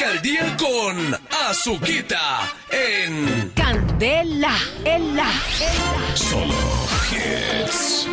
[0.00, 6.14] arranca el día con Azuquita en Candela, ella, ella.
[6.14, 6.54] Solo
[7.10, 8.06] Hits.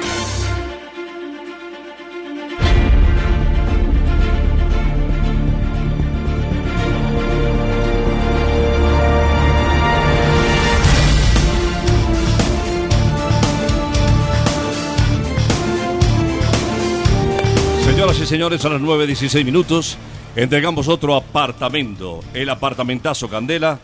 [17.85, 19.97] Señoras y señores, a las 9.16 minutos
[20.38, 23.79] entregamos otro apartamento, el apartamentazo Candela,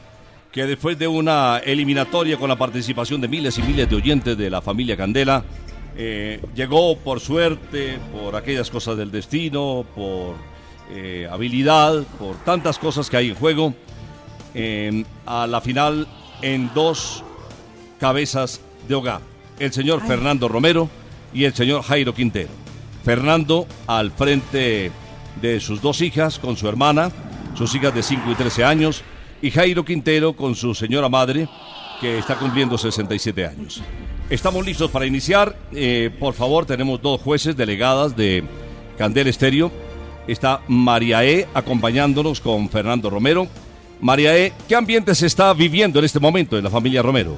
[0.51, 4.51] que después de una eliminatoria con la participación de miles y miles de oyentes de
[4.51, 5.43] la familia Candela,
[5.97, 10.35] eh, llegó por suerte, por aquellas cosas del destino, por
[10.91, 13.73] eh, habilidad, por tantas cosas que hay en juego,
[14.53, 16.07] eh, a la final
[16.43, 17.23] en dos
[17.99, 19.21] cabezas de hogar,
[19.57, 20.87] el señor Fernando Romero
[21.33, 22.49] y el señor Jairo Quintero.
[23.03, 24.91] Fernando al frente
[25.41, 27.11] de sus dos hijas con su hermana,
[27.55, 29.03] sus hijas de 5 y 13 años,
[29.41, 31.47] y Jairo Quintero con su señora madre,
[31.99, 33.81] que está cumpliendo 67 años.
[34.29, 35.55] Estamos listos para iniciar.
[35.73, 38.43] Eh, por favor, tenemos dos jueces delegadas de
[38.97, 39.71] Candel Estéreo.
[40.27, 43.47] Está María E acompañándonos con Fernando Romero.
[43.99, 47.37] María E, ¿qué ambiente se está viviendo en este momento en la familia Romero?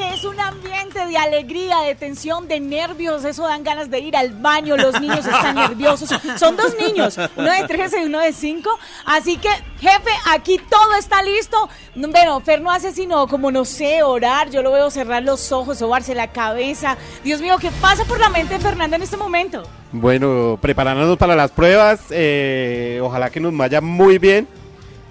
[0.00, 3.24] Es un ambiente de alegría, de tensión, de nervios.
[3.24, 4.76] Eso dan ganas de ir al baño.
[4.76, 6.10] Los niños están nerviosos.
[6.38, 8.70] Son dos niños, uno de 13 y uno de 5.
[9.04, 9.48] Así que,
[9.80, 11.68] jefe, aquí todo está listo.
[11.94, 14.50] Bueno, Fer no hace sino, como no sé, orar.
[14.50, 16.96] Yo lo veo cerrar los ojos, sobarse la cabeza.
[17.22, 19.62] Dios mío, ¿qué pasa por la mente de Fernanda en este momento?
[19.92, 24.46] Bueno, preparándonos para las pruebas, eh, ojalá que nos vaya muy bien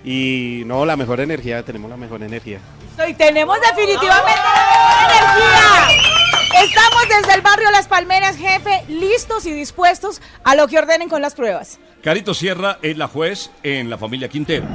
[0.03, 2.59] y no, la mejor energía, tenemos la mejor energía.
[3.07, 6.63] Y tenemos definitivamente la mejor energía.
[6.63, 11.21] Estamos desde el barrio Las Palmeras, jefe, listos y dispuestos a lo que ordenen con
[11.21, 11.79] las pruebas.
[12.03, 14.65] Carito Sierra es la juez en la familia Quintero.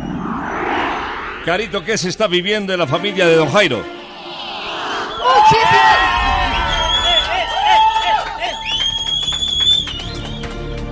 [1.45, 3.85] Carito, ¿qué se está viviendo en la familia de Don Jairo?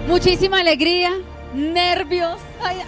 [0.06, 1.12] Muchísima alegría,
[1.54, 2.38] nervios,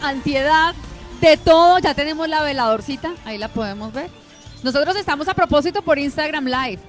[0.03, 0.75] ansiedad,
[1.21, 1.79] de todo.
[1.79, 4.24] Ya tenemos la veladorcita, ahí la podemos ver.
[4.65, 6.81] Nosotros estamos a propósito por Instagram Live.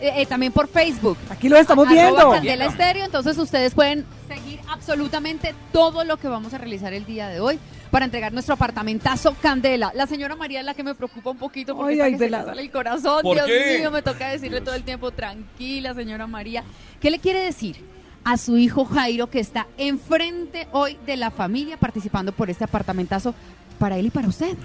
[0.00, 1.18] eh, eh, también por Facebook.
[1.28, 2.30] Aquí lo estamos Arroba viendo.
[2.30, 7.28] Candela Estéreo, entonces ustedes pueden seguir absolutamente todo lo que vamos a realizar el día
[7.28, 7.58] de hoy
[7.90, 9.92] para entregar nuestro apartamentazo Candela.
[9.94, 12.18] La señora María es la que me preocupa un poquito porque Ay, está ay, que
[12.18, 13.20] se le sale el corazón.
[13.22, 13.78] ¿Por Dios qué?
[13.78, 16.64] mío, me toca decirle todo el tiempo tranquila, señora María.
[16.98, 17.84] ¿Qué le quiere decir
[18.24, 23.34] a su hijo Jairo que está enfrente hoy de la familia participando por este apartamentazo
[23.78, 24.56] para él y para usted?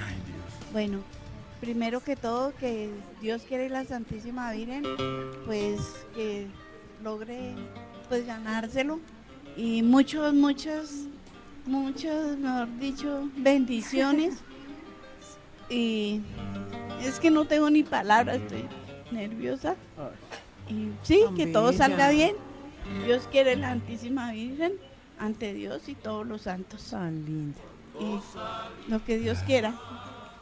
[0.71, 0.99] Bueno,
[1.59, 2.89] primero que todo, que
[3.21, 4.83] Dios quiere la Santísima Virgen,
[5.45, 6.47] pues que
[7.03, 7.55] logre
[8.09, 8.99] pues ganárselo
[9.55, 11.07] y muchos, muchos,
[11.65, 14.35] muchos, mejor dicho, bendiciones.
[15.67, 16.21] Y
[17.01, 18.65] es que no tengo ni palabras, estoy
[19.09, 19.75] nerviosa.
[20.69, 22.35] Y sí, que todo salga bien.
[23.03, 24.73] Dios quiere la Santísima Virgen
[25.17, 26.87] ante Dios y todos los santos.
[26.91, 27.57] Tan linda.
[27.99, 29.73] Y lo que Dios quiera.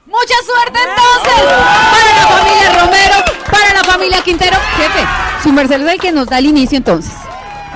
[0.06, 3.16] Mucha suerte entonces para la familia Romero,
[3.50, 4.58] para la familia Quintero.
[4.78, 5.08] Jefe,
[5.42, 7.14] su merced es el que nos da el inicio entonces.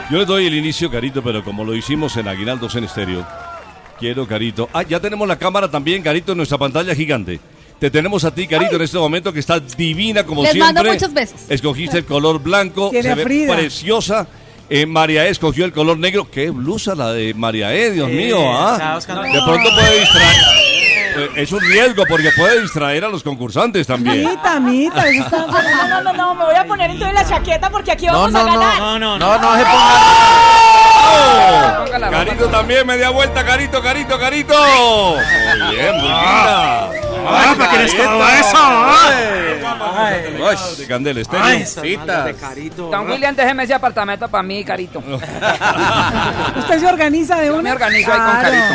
[0.09, 3.25] Yo le doy el inicio, Carito, pero como lo hicimos en Aguinaldos en Estéreo,
[3.99, 4.69] quiero, Carito.
[4.73, 7.39] Ah, ya tenemos la cámara también, Carito, en nuestra pantalla gigante.
[7.79, 10.73] Te tenemos a ti, Carito, en este momento que está divina como Les siempre.
[10.73, 11.41] mando muchos besos.
[11.49, 13.53] Escogiste el color blanco, Tiene se ve Frida.
[13.55, 14.27] preciosa.
[14.69, 16.29] Eh, María E escogió el color negro.
[16.29, 18.99] Qué blusa la de María E, Dios mío, ¿ah?
[18.99, 20.35] De pronto puede distraer.
[21.17, 24.27] Eh, Es un riesgo porque puede distraer a los concursantes también.
[24.29, 27.69] Mita, mita, eso está- No, no, no, no, me voy a poner entonces la chaqueta
[27.69, 28.79] porque aquí vamos a ganar.
[28.79, 29.63] no, no, No, no se
[31.09, 31.85] ¡Oh!
[32.11, 34.53] Carito también, media vuelta, Carito, Carito, Carito.
[34.57, 36.89] Muy bien, muy linda.
[37.29, 38.57] Ah, ¿para qué les todo eso?
[40.77, 42.89] De Candela Estéreo.
[42.91, 44.99] Don William, déjeme ese apartamento para mí, Carito.
[46.57, 47.61] Usted se organiza de una.
[47.63, 48.41] me organizo ahí con.
[48.41, 48.73] Carito.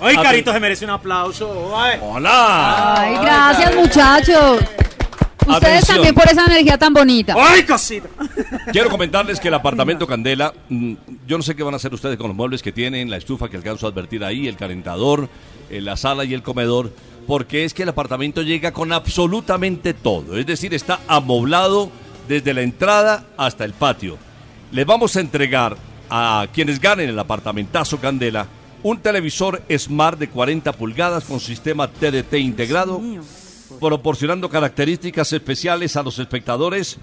[0.00, 1.72] Hoy Carito se merece un aplauso.
[1.76, 1.98] Ay.
[2.02, 3.00] Hola.
[3.00, 4.60] Ay, gracias muchachos.
[5.46, 5.96] Ustedes Atención.
[5.96, 7.34] también por esa energía tan bonita.
[7.36, 8.08] Ay, cosita.
[8.72, 10.94] Quiero comentarles que el apartamento Candela, mm,
[11.26, 13.50] yo no sé qué van a hacer ustedes con los muebles que tienen, la estufa
[13.50, 15.28] que alcanzo a advertir ahí, el calentador,
[15.68, 16.92] eh, la sala y el comedor,
[17.26, 21.90] porque es que el apartamento llega con absolutamente todo, es decir, está amoblado
[22.26, 24.16] desde la entrada hasta el patio.
[24.72, 25.76] Les vamos a entregar
[26.08, 28.46] a quienes ganen el apartamentazo Candela
[28.84, 33.00] un televisor Smart de 40 pulgadas con sistema TDT integrado,
[33.80, 36.98] proporcionando características especiales a los espectadores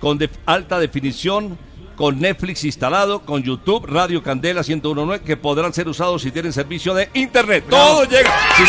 [0.00, 1.56] con de- alta definición
[1.94, 6.92] con Netflix instalado, con YouTube, Radio Candela 1019, que podrán ser usados si tienen servicio
[6.92, 7.64] de Internet.
[7.70, 8.30] Todo llega.
[8.56, 8.64] Si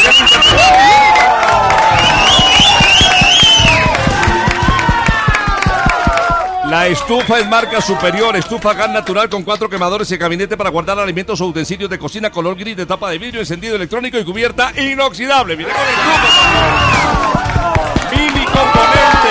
[6.69, 10.99] La estufa es marca superior, estufa gas natural con cuatro quemadores y gabinete para guardar
[10.99, 14.73] alimentos o utensilios de cocina color gris de tapa de vidrio, encendido electrónico y cubierta
[14.77, 15.55] inoxidable.
[15.55, 17.73] Mire con estufa.
[18.11, 19.29] Mini componente.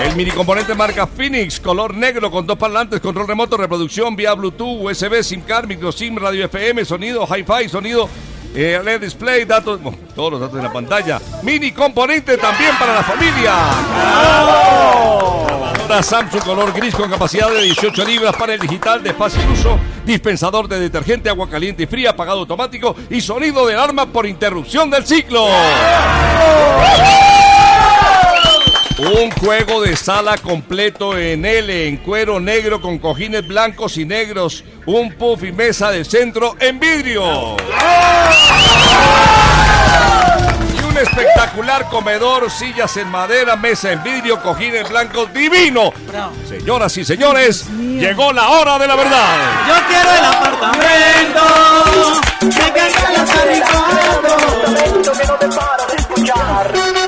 [0.00, 4.82] El mini componente marca Phoenix, color negro con dos parlantes, control remoto, reproducción vía Bluetooth,
[4.82, 8.08] USB, SIM card, micro SIM, radio FM, sonido Hi-Fi, sonido
[8.56, 11.20] eh, LED display, datos, bueno, todos los datos en la pantalla.
[11.44, 13.52] Mini componente también para la familia.
[16.02, 20.80] Samsung color gris con capacidad de 18 libras, panel digital de fácil uso, dispensador de
[20.80, 25.46] detergente, agua caliente y fría, apagado automático y sonido de alarma por interrupción del ciclo.
[28.98, 34.64] Un juego de sala completo en L, en cuero negro con cojines blancos y negros.
[34.86, 37.56] Un puff y mesa de centro en vidrio.
[40.94, 45.92] Un espectacular comedor, sillas en madera, mesa en vidrio, cojines blancos, divino.
[46.48, 49.26] Señoras y señores, llegó la hora de la verdad.
[49.66, 51.40] Yo quiero el apartamento
[52.40, 54.36] que Candela está rifando.
[55.18, 57.03] que no te para de escuchar.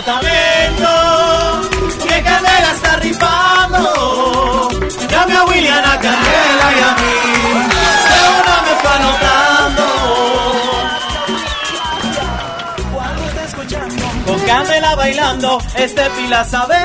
[0.00, 0.88] Apartamento
[2.02, 4.68] que Candela está rifando.
[5.08, 7.14] Llame a William, a Candela y a mí.
[8.08, 9.84] De una me está notando.
[12.94, 16.80] Cuando está escuchando con Candela bailando, este pila saber.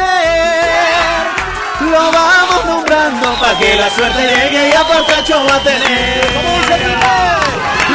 [1.80, 6.26] Lo vamos nombrando para que la suerte llegue y a portacho va a tener.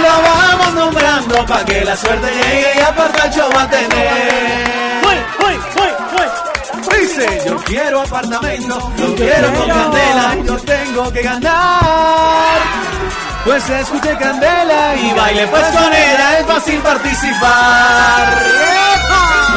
[0.03, 4.80] Lo vamos nombrando para que la suerte llegue y a portacho va a tener.
[5.51, 6.29] ¡Uy, uy, uy,
[6.93, 7.01] uy!
[7.01, 12.59] Dice, yo quiero apartamento, yo quiero con candela, yo tengo que ganar.
[13.45, 18.45] Pues escuche candela y baile pues con ella, es fácil participar.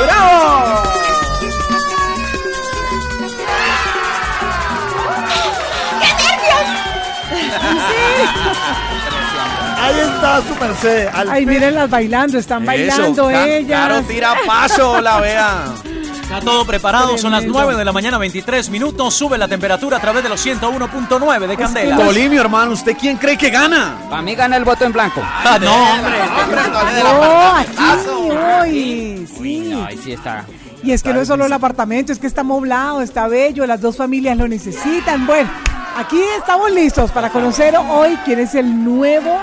[0.04, 0.84] ¡Bravo!
[9.83, 11.07] Ahí está su merced.
[11.30, 13.68] Ay, mírenlas bailando, están bailando Ca- ellas.
[13.88, 15.65] Claro, tira paso, la vea.
[16.21, 17.63] Está todo preparado, son las Tremendo.
[17.65, 19.13] 9 de la mañana, 23 minutos.
[19.13, 21.97] Sube la temperatura a través de los 101.9 de Candela.
[21.97, 23.97] Polimio, hermano, ¿usted quién cree que gana?
[24.09, 25.21] Para mí gana el voto en blanco.
[25.24, 26.18] Ah, no, hombre.
[27.03, 28.31] No, aquí,
[28.62, 29.59] hoy, sí.
[29.69, 30.45] No, ahí sí está.
[30.81, 33.80] Y es que no es solo el apartamento, es que está moblado, está bello, las
[33.81, 35.25] dos familias lo necesitan.
[35.27, 35.50] Bueno,
[35.97, 39.39] aquí estamos listos para conocer hoy quién es el nuevo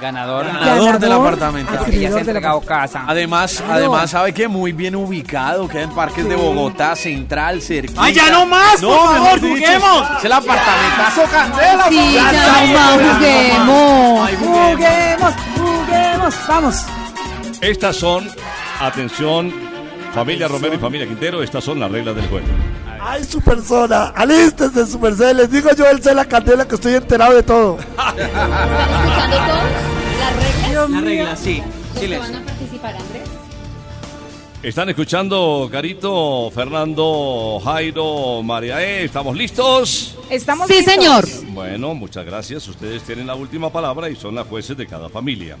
[0.00, 0.46] Ganador.
[0.46, 1.72] Ganador del apartamento.
[1.78, 3.04] Porque ya se ha entregado casa.
[3.06, 3.72] Además, No.
[3.72, 4.46] además, ¿sabe qué?
[4.46, 8.02] Muy bien ubicado, queda en Parques de Bogotá, Central, cerquita.
[8.02, 10.08] ¡Ay, ya no más, por favor, juguemos!
[10.18, 11.86] Es el apartamentazo Candela.
[11.88, 14.30] Sí, Ya ya está, no más, juguemos.
[14.38, 14.74] juguemos.
[14.76, 16.34] Juguemos, juguemos.
[16.48, 16.84] Vamos.
[17.62, 18.28] Estas son,
[18.80, 19.52] atención,
[20.14, 22.46] familia Romero y familia Quintero, estas son las reglas del juego.
[23.08, 25.36] Ay, su persona, alístense su merced.
[25.36, 27.78] Les digo yo, él sé la candela que estoy enterado de todo.
[27.78, 29.68] ¿Escuchando todos?
[30.18, 30.90] ¿Las reglas?
[30.90, 31.62] La regla, sí.
[31.94, 33.22] ¿Cómo van a participar, Andrés?
[34.62, 39.04] Están escuchando Carito, Fernando, Jairo, María E.
[39.04, 40.18] ¿Estamos listos?
[40.28, 40.94] Estamos Sí, listos.
[40.94, 41.24] señor.
[41.52, 42.66] Bueno, muchas gracias.
[42.66, 45.56] Ustedes tienen la última palabra y son las jueces de cada familia.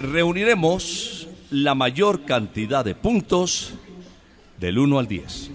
[0.00, 3.74] Reuniremos la mayor cantidad de puntos
[4.58, 5.50] del 1 al 10.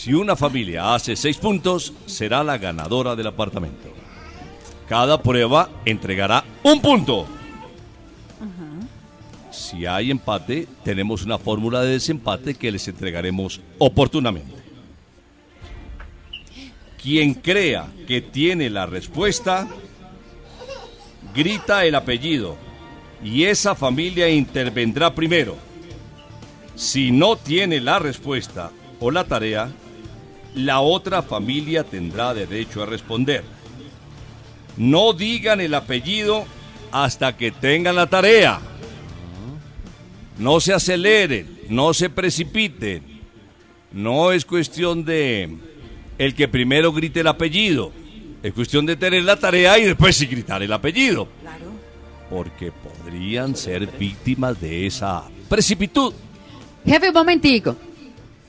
[0.00, 3.92] Si una familia hace 6 puntos, será la ganadora del apartamento.
[4.88, 7.26] Cada prueba entregará un punto.
[9.50, 14.54] Si hay empate, tenemos una fórmula de desempate que les entregaremos oportunamente.
[17.02, 19.68] Quien crea que tiene la respuesta,
[21.34, 22.56] grita el apellido
[23.22, 25.58] y esa familia intervendrá primero.
[26.74, 29.70] Si no tiene la respuesta o la tarea,
[30.54, 33.44] la otra familia tendrá derecho a responder.
[34.76, 36.44] No digan el apellido
[36.92, 38.60] hasta que tengan la tarea.
[40.38, 43.02] No se aceleren, no se precipiten.
[43.92, 45.56] No es cuestión de
[46.18, 47.92] el que primero grite el apellido.
[48.42, 51.28] Es cuestión de tener la tarea y después sí gritar el apellido.
[52.30, 56.14] Porque podrían ser víctimas de esa precipitud.
[56.86, 57.76] Jefe, un momentico.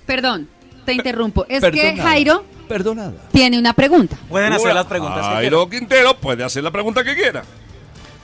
[0.05, 0.47] Perdón,
[0.85, 1.45] te interrumpo.
[1.47, 1.97] Es que.
[1.97, 3.13] Jairo perdonada.
[3.31, 4.17] Tiene una pregunta.
[4.29, 7.43] Pueden hacer las preguntas que Jairo Quintero puede hacer la pregunta que quiera.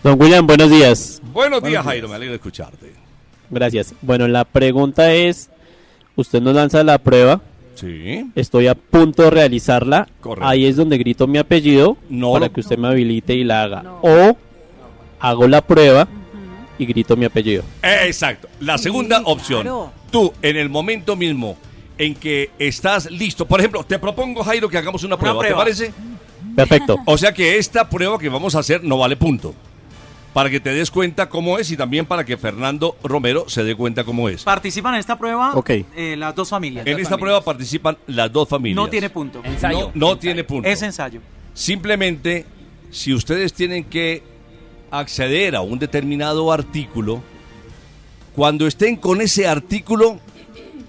[0.03, 1.21] Don William, buenos días.
[1.33, 2.93] Buenos días, Jairo, me alegra escucharte.
[3.49, 3.93] Gracias.
[4.01, 5.49] Bueno, la pregunta es,
[6.15, 7.41] usted nos lanza la prueba.
[7.75, 8.25] Sí.
[8.35, 10.07] Estoy a punto de realizarla.
[10.21, 10.47] Correcto.
[10.47, 12.53] Ahí es donde grito mi apellido No, para no.
[12.53, 13.83] que usted me habilite y la haga.
[14.01, 14.35] O
[15.19, 16.07] hago la prueba
[16.79, 17.63] y grito mi apellido.
[17.83, 18.47] Eh, Exacto.
[18.61, 19.61] La segunda opción.
[19.63, 19.91] claro.
[20.11, 21.57] Tú, en el momento mismo
[21.97, 25.55] en que estás listo, por ejemplo, te propongo, Jairo, que hagamos una prueba, prueba.
[25.55, 25.93] ¿te parece?
[26.55, 26.97] Perfecto.
[27.05, 29.53] O sea que esta prueba que vamos a hacer no vale punto.
[30.33, 33.75] Para que te des cuenta cómo es y también para que Fernando Romero se dé
[33.75, 34.43] cuenta cómo es.
[34.43, 35.69] Participan en esta prueba Ok.
[35.95, 36.85] eh, las dos familias.
[36.85, 38.75] En esta prueba participan las dos familias.
[38.75, 39.41] No tiene punto.
[39.71, 40.69] No, no tiene punto.
[40.69, 41.21] Es ensayo.
[41.55, 42.45] Simplemente,
[42.91, 44.21] si ustedes tienen que
[44.91, 47.23] acceder a un determinado artículo,
[48.35, 50.19] cuando estén con ese artículo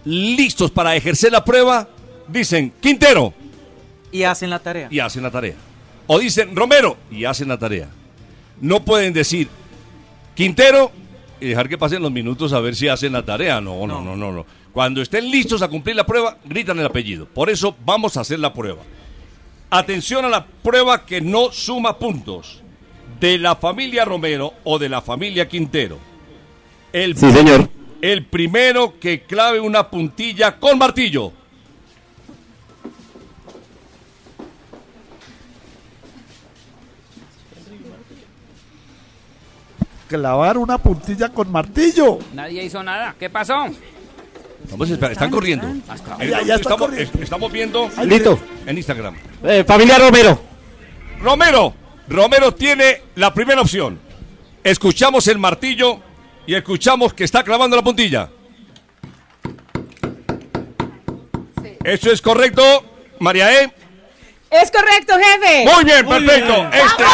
[0.09, 1.87] listos para ejercer la prueba,
[2.29, 3.35] dicen Quintero
[4.11, 4.89] Y hacen la tarea.
[4.91, 5.55] y hacen la tarea.
[6.07, 7.89] O dicen Romero y hacen la tarea.
[8.61, 9.49] No pueden decir
[10.35, 10.91] Quintero
[11.41, 13.61] y dejar que pasen los minutos a ver si hacen la tarea.
[13.61, 14.47] No, no, no, no, no.
[14.73, 17.27] Cuando estén listos a cumplir la prueba, gritan el apellido.
[17.27, 18.81] Por eso vamos a hacer la prueba.
[19.71, 22.63] Atención a la prueba que no suma puntos.
[23.21, 25.99] De la familia Romero o de la familia Quintero.
[26.93, 27.68] El, Sí, señor.
[28.01, 31.33] El primero que clave una puntilla con martillo.
[40.09, 42.19] Clavar una puntilla con martillo.
[42.33, 43.15] Nadie hizo nada.
[43.19, 43.67] ¿Qué pasó?
[44.71, 45.67] Vamos a esperar, están corriendo.
[46.47, 47.23] Ya, estamos, corriendo.
[47.23, 48.39] estamos viendo Listo.
[48.67, 49.15] en Instagram.
[49.43, 50.41] Eh, familia Romero.
[51.21, 51.75] Romero,
[52.09, 53.99] Romero tiene la primera opción.
[54.63, 56.01] Escuchamos el martillo
[56.49, 58.31] y escuchamos que está clavando la puntilla.
[61.85, 62.63] ¿Eso es correcto,
[63.19, 63.71] María E?
[64.51, 65.67] Es correcto, jefe.
[65.67, 66.71] Muy bien, perfecto.
[66.73, 67.05] Este,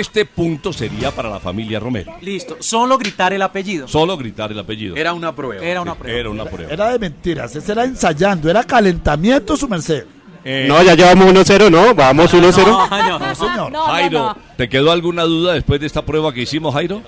[0.00, 2.16] este punto sería para la familia Romero.
[2.22, 2.56] Listo.
[2.60, 3.86] Solo gritar el apellido.
[3.86, 4.96] Solo gritar el apellido.
[4.96, 5.62] Era una prueba.
[5.62, 6.18] Era una prueba.
[6.18, 6.72] Era una prueba.
[6.72, 10.06] Era de mentiras, ese era ensayando, era calentamiento, su merced.
[10.48, 11.92] Eh, No, ya llevamos 1-0, ¿no?
[11.94, 12.66] Vamos 1-0.
[12.66, 13.72] No, no, señor.
[13.72, 14.36] No, Jairo, no, no.
[14.56, 17.02] ¿te quedó alguna duda después de esta prueba que hicimos, Jairo?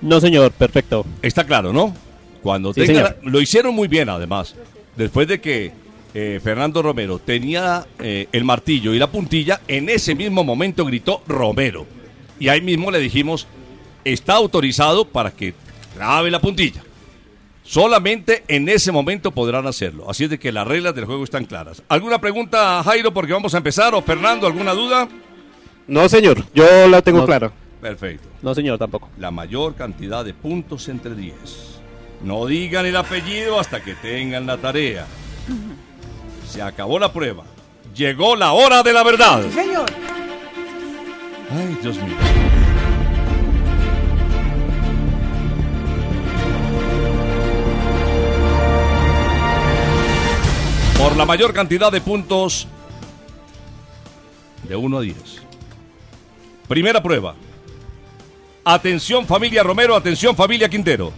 [0.00, 1.04] No, señor, perfecto.
[1.22, 1.94] Está claro, ¿no?
[2.42, 4.54] Cuando Sí, tenga la- lo hicieron muy bien, además.
[4.96, 5.72] Después de que
[6.14, 11.22] eh, Fernando Romero tenía eh, el martillo y la puntilla, en ese mismo momento gritó
[11.26, 11.86] Romero.
[12.38, 13.46] Y ahí mismo le dijimos,
[14.04, 15.52] está autorizado para que
[15.94, 16.82] grabe la puntilla.
[17.66, 20.08] Solamente en ese momento podrán hacerlo.
[20.08, 21.82] Así es de que las reglas del juego están claras.
[21.88, 23.92] ¿Alguna pregunta, Jairo, porque vamos a empezar?
[23.94, 25.08] ¿O Fernando, alguna duda?
[25.88, 27.26] No, señor, yo la tengo No.
[27.26, 27.50] clara.
[27.80, 28.28] Perfecto.
[28.42, 29.08] No, señor, tampoco.
[29.18, 31.34] la mayor cantidad de puntos entre 10.
[32.22, 35.06] No digan el apellido hasta que tengan la tarea.
[36.48, 37.44] Se acabó la prueba.
[37.94, 39.42] Llegó la hora de la verdad.
[39.50, 39.86] Señor.
[41.50, 42.14] Ay, Dios mío.
[50.98, 52.66] Por la mayor cantidad de puntos
[54.68, 55.16] de 1 a 10.
[56.68, 57.34] Primera prueba.
[58.64, 61.12] Atención familia Romero, atención familia Quintero.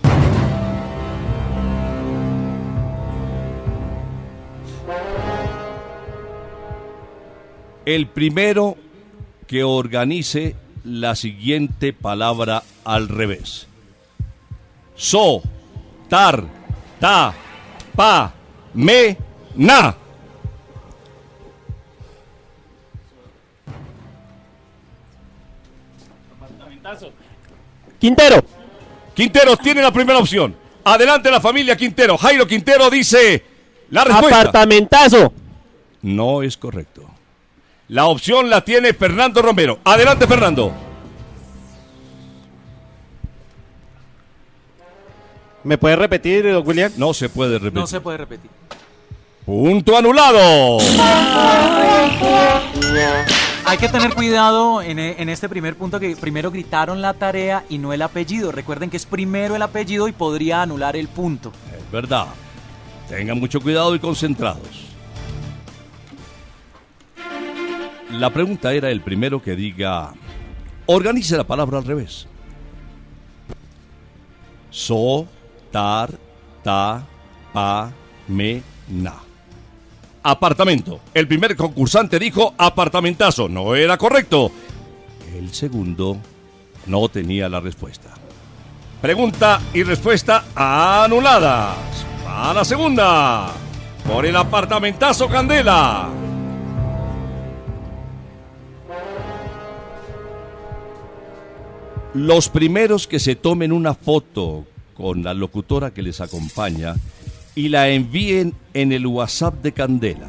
[7.87, 8.77] El primero
[9.47, 10.55] que organice
[10.85, 13.67] la siguiente palabra al revés.
[14.95, 15.43] So,
[16.09, 16.45] tar,
[17.01, 17.33] ta,
[17.97, 18.35] pa,
[18.75, 19.17] me,
[19.59, 19.95] na.
[27.99, 28.43] Quintero.
[29.15, 30.57] Quintero tiene la primera opción.
[30.85, 32.17] Adelante la familia Quintero.
[32.17, 33.45] Jairo Quintero dice
[33.91, 34.41] la respuesta.
[34.41, 35.33] Apartamentazo.
[36.03, 37.03] No es correcto.
[37.89, 39.81] La opción la tiene Fernando Romero.
[39.85, 40.73] Adelante Fernando.
[45.65, 46.93] ¿Me puede repetir, don William?
[46.97, 47.75] No se puede repetir.
[47.75, 48.51] No se puede repetir.
[49.49, 50.77] Punto anulado.
[53.65, 57.65] Hay que tener cuidado en, e- en este primer punto que primero gritaron la tarea
[57.71, 58.53] y no el apellido.
[58.53, 61.51] Recuerden que es primero el apellido y podría anular el punto.
[61.75, 62.27] Es verdad.
[63.09, 64.85] Tengan mucho cuidado y concentrados.
[68.11, 70.13] La pregunta era el primero que diga,
[70.85, 72.27] organice la palabra al revés.
[74.69, 75.27] So,
[75.73, 76.11] tar,
[76.63, 77.03] ta,
[77.55, 77.91] pa,
[78.27, 79.15] me, na.
[80.23, 81.01] Apartamento.
[81.15, 83.49] El primer concursante dijo apartamentazo.
[83.49, 84.51] No era correcto.
[85.37, 86.19] El segundo
[86.87, 88.11] no tenía la respuesta.
[89.01, 91.77] Pregunta y respuesta anuladas.
[92.27, 93.53] A la segunda.
[94.07, 96.09] Por el apartamentazo Candela.
[102.15, 104.65] Los primeros que se tomen una foto
[104.97, 106.97] con la locutora que les acompaña
[107.59, 110.29] y la envíen en el WhatsApp de Candela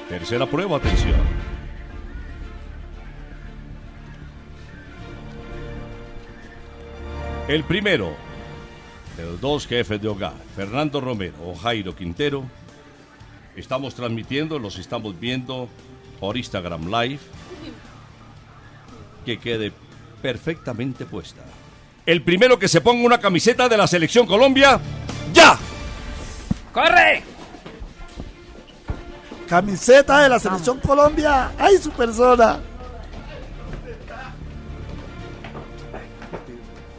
[0.09, 1.21] Tercera prueba, atención.
[7.47, 8.13] El primero
[9.17, 12.43] de los dos jefes de hogar, Fernando Romero o Jairo Quintero,
[13.55, 15.67] estamos transmitiendo, los estamos viendo
[16.19, 17.19] por Instagram Live.
[19.25, 19.71] Que quede
[20.21, 21.43] perfectamente puesta.
[22.05, 24.79] El primero que se ponga una camiseta de la selección Colombia,
[25.33, 25.57] ¡ya!
[26.73, 27.23] ¡Corre!
[29.47, 31.51] Camiseta de la selección Colombia.
[31.59, 32.59] ¡Ay, su persona!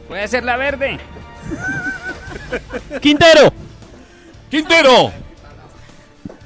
[0.07, 1.01] Puede ser la verde.
[3.01, 3.53] Quintero.
[4.51, 5.11] Quintero.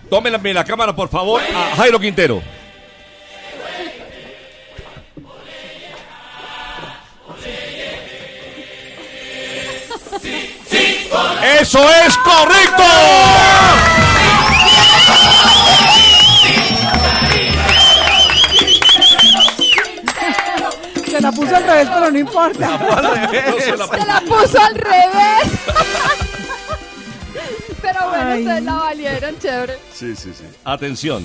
[0.09, 2.41] Tómenme la cámara, por favor, a Jairo Quintero.
[11.67, 12.85] ¡Eso es correcto!
[21.09, 22.79] Se la puso al revés, pero no importa.
[23.61, 25.53] se la Se la puso al revés.
[27.81, 28.41] Pero bueno, Ay.
[28.43, 29.79] ustedes la valieron, chévere.
[29.95, 30.45] Sí, sí, sí.
[30.65, 31.25] Atención,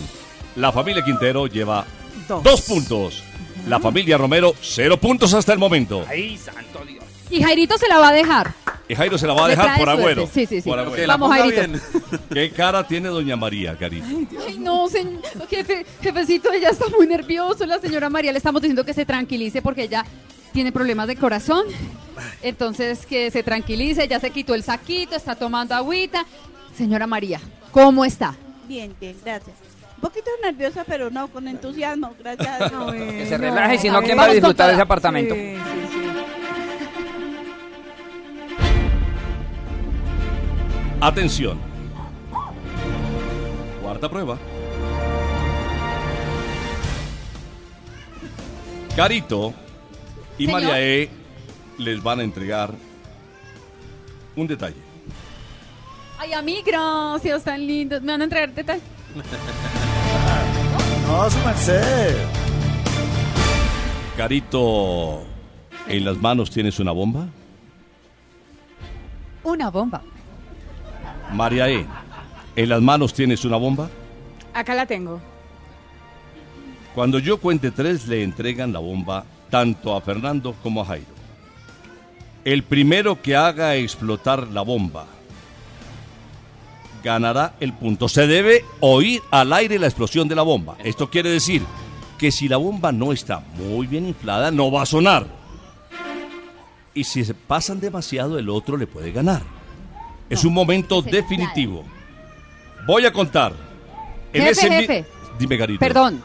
[0.56, 1.86] la familia Quintero lleva
[2.27, 2.43] Dos.
[2.43, 3.23] dos puntos.
[3.67, 6.06] La familia Romero, cero puntos hasta el momento.
[6.10, 7.04] Ay, santo Dios.
[7.30, 8.54] Y Jairito se la va a dejar.
[8.91, 10.27] Y Jairo se la va a dejar por agüero.
[10.27, 10.69] Sí, sí, sí.
[10.69, 11.80] Por la Vamos, Jairito.
[12.34, 14.06] ¿Qué cara tiene doña María, Carito?
[14.45, 17.65] Ay, no, señor, jefe, jefecito, ella está muy nervioso.
[17.65, 20.06] La señora María le estamos diciendo que se tranquilice porque ella
[20.51, 21.67] tiene problemas de corazón.
[22.41, 26.25] Entonces, que se tranquilice, ya se quitó el saquito, está tomando agüita.
[26.75, 27.39] Señora María,
[27.71, 28.36] ¿cómo está?
[28.67, 29.56] Bien, bien, gracias.
[29.95, 32.69] Un poquito nerviosa, pero no, con entusiasmo, gracias.
[32.91, 35.34] Que se relaje, si no, ¿quién va a disfrutar de ese apartamento?
[41.02, 41.58] Atención.
[43.82, 44.38] Cuarta prueba.
[48.96, 49.54] Carito
[50.38, 50.62] y Señor.
[50.62, 51.10] María E
[51.80, 52.76] les van a entregar
[54.36, 54.76] un detalle.
[56.20, 58.02] Ay, a mí, gracias, tan lindos.
[58.04, 58.84] ¿Me van a entregar detalles?
[61.08, 62.16] No, su merced.
[64.16, 65.24] Carito,
[65.90, 67.28] ¿en las manos tienes una bomba?
[69.44, 70.02] Una bomba.
[71.34, 71.86] María E,
[72.56, 73.89] ¿en las manos tienes una bomba?
[74.54, 75.22] Acá la tengo.
[76.94, 81.06] Cuando yo cuente tres, le entregan la bomba tanto a Fernando como a Jairo.
[82.44, 85.06] El primero que haga explotar la bomba
[87.04, 88.10] ganará el punto.
[88.10, 90.76] Se debe oír al aire la explosión de la bomba.
[90.84, 91.62] Esto quiere decir
[92.17, 95.26] que si la bomba no está muy bien inflada, no va a sonar.
[96.94, 99.41] y si se pasan demasiado el otro le puede ganar.
[100.32, 101.84] Es un momento definitivo.
[102.88, 103.54] Voy a contar.
[104.34, 105.06] En Jefe, ese jefe.
[105.38, 105.80] Dime, Garito.
[105.80, 106.24] Perdón,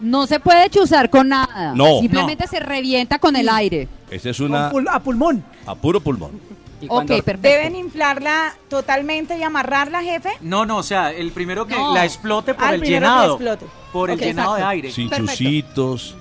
[0.00, 1.72] no se puede chuzar con nada.
[1.74, 2.00] No.
[2.00, 3.88] Simplemente se revienta con el aire.
[4.10, 5.44] Esa es una a pulmón.
[5.66, 6.40] a puro pulmón.
[6.88, 7.40] Ok, perfecto.
[7.48, 10.30] ¿Deben inflarla totalmente y amarrarla, jefe?
[10.42, 11.94] No, no, o sea, el primero que No.
[11.94, 13.34] la explote por Ah, el llenado.
[13.34, 13.66] explote.
[13.92, 14.90] Por el llenado de aire.
[14.92, 15.32] Sin Perfecto.
[15.32, 16.16] chusitos,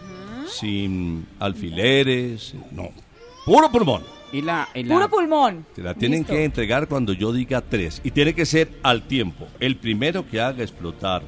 [0.48, 2.90] sin alfileres, no.
[3.46, 4.04] Puro pulmón.
[4.34, 5.66] Y la, y la- Puro pulmón.
[5.76, 6.34] Te la tienen Listo.
[6.34, 8.02] que entregar cuando yo diga tres.
[8.04, 9.48] Y tiene que ser al tiempo.
[9.62, 11.22] El primero que haga explotar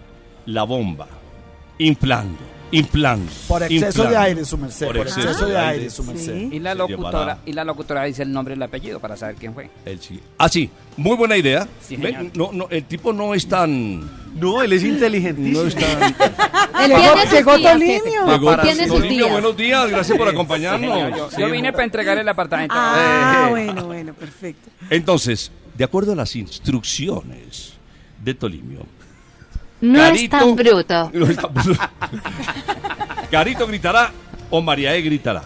[0.46, 1.08] la bomba.
[1.78, 2.38] Inflando,
[2.72, 3.32] inflando.
[3.48, 4.10] Por exceso inflando.
[4.12, 4.86] de aire, su merced.
[4.88, 6.52] Por exceso de aire, su merced.
[6.52, 9.54] Y la locutora, y la locutora dice el nombre y el apellido para saber quién
[9.54, 9.70] fue.
[9.86, 10.20] el sí.
[10.38, 10.70] Ah, sí.
[10.98, 11.68] Muy buena idea.
[11.82, 12.32] Sí, Ve, señor.
[12.36, 14.25] no, no, el tipo no es tan...
[14.36, 15.62] No, él es inteligentísimo.
[15.63, 16.15] No es tan...
[16.84, 18.26] Él Llegó- tiene sus llegó días, Tolinio.
[18.28, 19.32] Llegó Tiene sus Tolinio, días.
[19.32, 19.89] buenos días.
[19.89, 21.17] Gracias por acompañarnos.
[21.17, 22.76] Yo, Sí, yo vine para entregar el apartamento.
[22.78, 23.50] Ah, Eh.
[23.50, 24.69] bueno, bueno, perfecto.
[24.89, 27.74] Entonces, de acuerdo a las instrucciones
[28.21, 28.86] de Tolimio,
[29.82, 31.12] No Carito- es tan bruto.
[31.13, 31.50] No está-
[33.32, 34.12] Carito gritará
[34.50, 35.43] o María E gritará.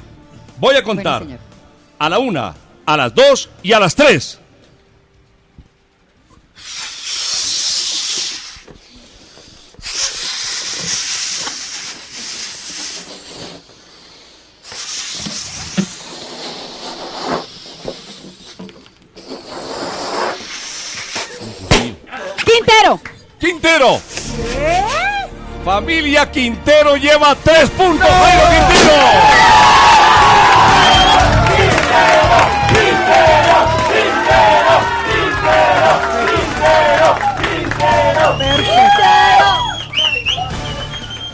[0.60, 1.40] Voy a contar Bueno,
[2.00, 4.39] a la una, a las dos y a las tres.
[22.60, 23.00] Quintero.
[23.40, 24.02] Quintero.
[25.64, 28.08] Familia Quintero lleva tres puntos.
[28.10, 29.50] Jairo Quintero.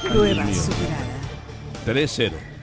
[0.03, 1.05] Prueba superada.
[1.85, 2.54] 3-0.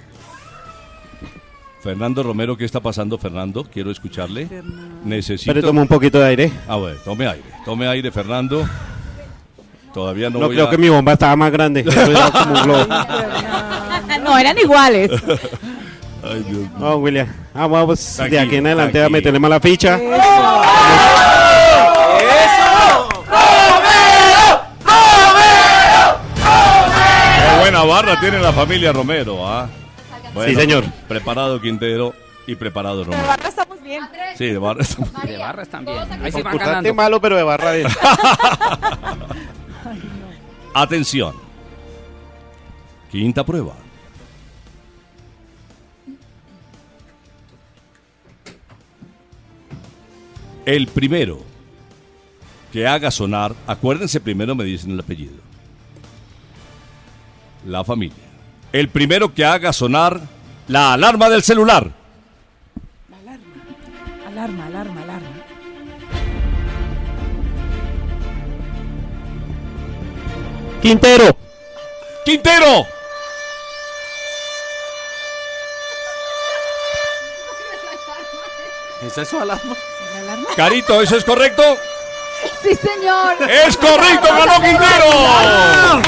[1.83, 3.65] Fernando Romero, ¿qué está pasando, Fernando?
[3.65, 4.47] Quiero escucharle.
[5.05, 5.53] Necesito.
[5.53, 6.53] Pero toma un poquito de aire.
[6.69, 7.43] Ah, bueno, tome aire.
[7.65, 8.69] Tome aire, Fernando.
[9.93, 11.81] Todavía no, No, voy creo a- que mi bomba estaba más grande.
[11.81, 12.87] Eso era como un globo.
[14.25, 15.11] no, eran iguales.
[16.25, 16.71] Ay, Dios mío.
[16.79, 17.27] No, William.
[17.53, 19.11] Ah, vamos de Tranquilo, aquí en adelante a tranquilo.
[19.19, 19.99] meterle más la ficha.
[26.39, 29.67] Qué buena barra tiene la familia Romero, ¿ah?
[30.35, 30.85] Bueno, Sí, señor.
[31.09, 32.15] Preparado Quintero
[32.47, 33.27] y preparado De Romero.
[33.27, 34.03] barra estamos bien.
[34.37, 34.83] Sí, de barra.
[34.83, 35.99] estamos- De barras también.
[35.99, 36.95] Ahí sí van Concursante ganando.
[36.95, 37.85] malo, pero de barra de...
[40.75, 41.35] Atención.
[43.11, 43.75] Quinta prueba.
[50.65, 51.41] El primero
[52.73, 55.35] que haga sonar, acuérdense primero me dicen el apellido.
[57.67, 58.17] La familia.
[58.73, 60.21] El primero que haga sonar
[60.67, 61.91] la alarma del celular.
[64.27, 65.29] Alarma, alarma, alarma.
[70.81, 71.37] Quintero.
[72.25, 72.87] Quintero.
[79.07, 79.77] ¿Esa es su alarma?
[80.57, 81.63] Carito, ¿eso es correcto?
[82.63, 83.37] Sí, señor.
[83.51, 84.29] ¡Es correcto!
[84.29, 86.03] ¡Ganó Quintero!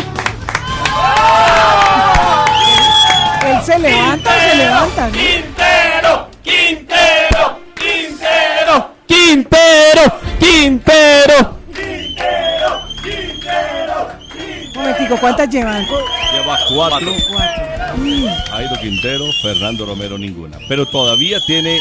[3.65, 5.07] Se levanta, se levanta.
[5.07, 5.13] ¿no?
[5.13, 10.19] Quintero, Quintero, Quintero, Quintero.
[10.39, 11.57] Quintero.
[14.67, 15.87] Un momentico, ¿cuántas llevan?
[15.87, 17.13] Lleva cuatro.
[17.33, 17.65] Cuatro.
[17.97, 18.27] Mm.
[18.51, 20.59] Jairo Quintero, Fernando Romero ninguna.
[20.69, 21.81] Pero todavía tiene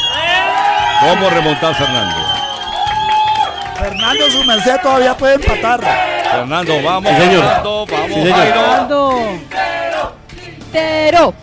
[1.01, 2.15] cómo remontar Fernando.
[3.77, 5.81] Fernando, su merced todavía puede empatar.
[6.31, 7.43] Fernando, vamos, Sí, señor.
[7.43, 8.37] Fernando, vamos, Sí, señor.
[8.37, 8.61] Jairo.
[8.61, 9.19] Fernando.
[10.29, 11.33] Quintero.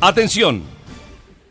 [0.00, 0.62] Atención.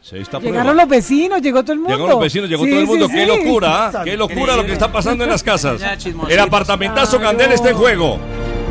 [0.02, 0.74] Sexta Llegaron prueba.
[0.84, 1.94] los vecinos, llegó todo el mundo.
[1.94, 3.08] Llegaron los vecinos, llegó Sí, todo el mundo.
[3.08, 3.28] sí, ¡Qué sí.
[3.28, 3.88] locura!
[3.88, 4.02] ¿ah?
[4.04, 5.82] ¡Qué locura lo que está pasando en las casas!
[6.28, 7.30] El apartamentazo Claro.
[7.30, 8.17] Candela está en juego.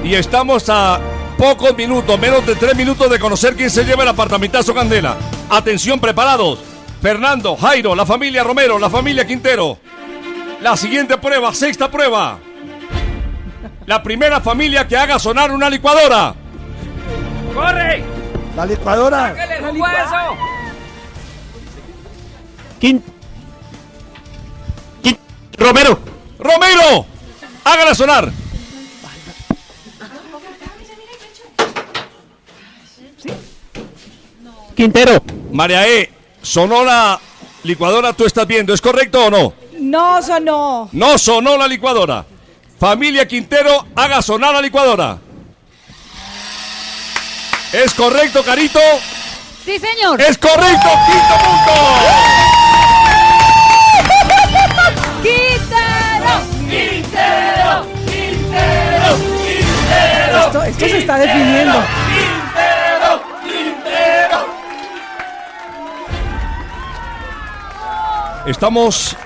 [0.04, 0.98] Y estamos a
[1.38, 5.16] pocos minutos, menos de tres minutos de conocer quién se lleva el apartamentazo Candela.
[5.48, 6.58] Atención, preparados.
[7.00, 9.78] Fernando, Jairo, la familia Romero, la familia Quintero.
[10.60, 12.38] La siguiente prueba, sexta prueba.
[13.86, 16.34] La primera familia que haga sonar una licuadora.
[17.54, 18.04] ¡Corre!
[18.60, 19.28] La licuadora.
[19.34, 20.36] ¡Sáquele el hueso!
[22.78, 23.02] Quin-
[25.02, 25.18] Quin-
[25.56, 25.98] Romero.
[26.38, 27.06] Romero,
[27.64, 28.30] hágala sonar.
[34.76, 35.22] Quintero.
[35.52, 36.10] María E,
[36.42, 37.18] sonó la
[37.62, 39.54] licuadora, tú estás viendo, ¿es correcto o no?
[39.78, 40.90] No, sonó.
[40.92, 42.26] No sonó la licuadora.
[42.78, 45.18] Familia Quintero, haga sonar la licuadora.
[47.72, 48.80] ¿Es correcto, Carito?
[49.64, 50.20] Sí, señor.
[50.20, 51.72] Es correcto, quinto punto.
[55.22, 56.32] Quintero,
[56.68, 60.46] Quintero, Quintero, Quintero.
[60.46, 61.78] Esto, esto se está definiendo.
[62.08, 64.46] Quintero, Quintero.
[68.46, 69.16] Estamos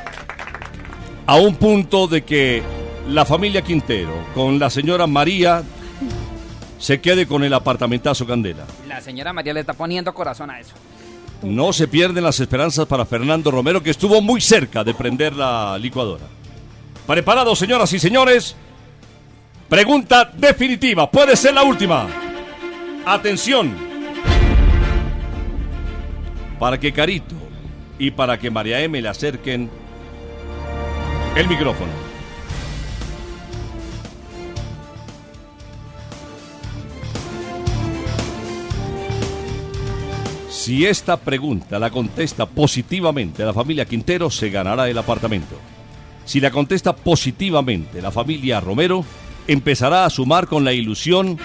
[1.26, 2.62] a un punto de que
[3.08, 5.62] la familia Quintero, con la señora María
[6.84, 8.66] se quede con el apartamentazo Candela.
[8.86, 10.74] La señora María le está poniendo corazón a eso.
[11.42, 15.78] No se pierden las esperanzas para Fernando Romero, que estuvo muy cerca de prender la
[15.78, 16.24] licuadora.
[17.06, 18.54] ¿Preparados, señoras y señores?
[19.66, 22.06] Pregunta definitiva, puede ser la última.
[23.06, 23.74] Atención.
[26.58, 27.34] Para que Carito
[27.98, 29.70] y para que María M le acerquen
[31.34, 32.03] el micrófono.
[40.64, 45.56] Si esta pregunta la contesta positivamente la familia Quintero, se ganará el apartamento.
[46.24, 49.04] Si la contesta positivamente la familia Romero,
[49.46, 51.38] empezará a sumar con la ilusión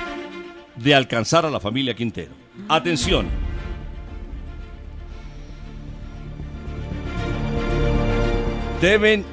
[0.77, 2.31] de alcanzar a la familia Quintero.
[2.69, 3.27] Atención.
[8.79, 9.25] Deben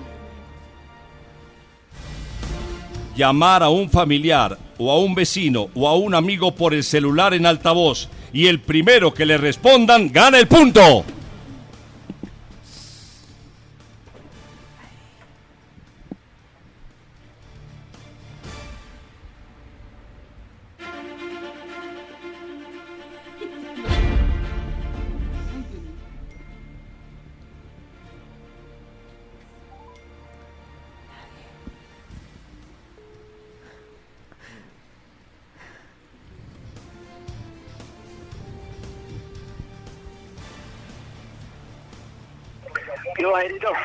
[3.14, 7.34] llamar a un familiar o a un vecino o a un amigo por el celular
[7.34, 11.06] en altavoz y el primero que le respondan gana el punto.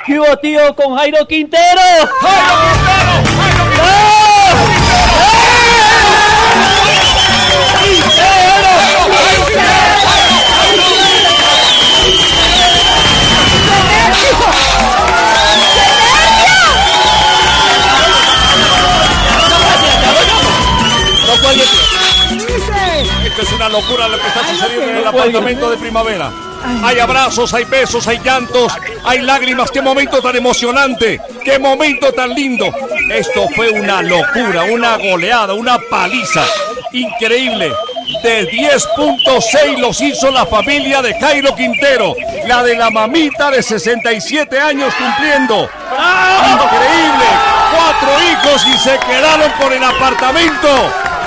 [0.05, 1.81] ¿Qué hubo, tío, con Jairo Quintero?
[21.27, 21.91] No cuelgue, tío.
[23.25, 26.50] Esto es una locura lo que está sucediendo en el apartamento de primavera.
[26.83, 29.71] Hay abrazos, hay besos, hay llantos, hay lágrimas.
[29.71, 32.71] Qué momento tan emocionante, qué momento tan lindo.
[33.09, 36.43] Esto fue una locura, una goleada, una paliza
[36.91, 37.71] increíble.
[38.23, 42.13] De 10.6 los hizo la familia de Jairo Quintero,
[42.45, 45.69] la de la mamita de 67 años cumpliendo.
[46.53, 47.25] Increíble,
[47.75, 50.67] cuatro hijos y se quedaron con el apartamento.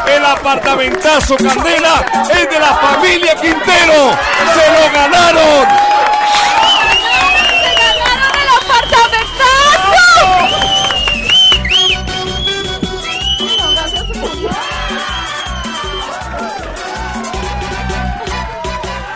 [0.07, 4.11] El apartamentazo Candela es de la familia Quintero.
[4.55, 5.69] Se lo ganaron.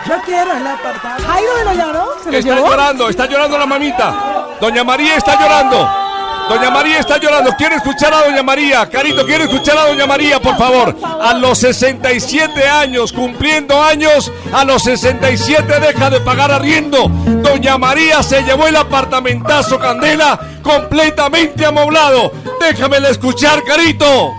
[0.07, 1.23] Yo quiero el apartado.
[1.27, 2.67] Jairo me lo lloró, se lo Está llevó.
[2.69, 4.47] llorando, está llorando la mamita.
[4.59, 6.08] Doña María está llorando.
[6.49, 7.51] Doña María está llorando.
[7.55, 8.89] Quiero escuchar a Doña María.
[8.89, 10.95] Carito, quiero escuchar a Doña María, por favor.
[11.21, 17.07] A los 67 años, cumpliendo años, a los 67 deja de pagar arriendo.
[17.07, 22.31] Doña María se llevó el apartamentazo Candela completamente amoblado.
[22.59, 24.33] Déjamela escuchar, Carito.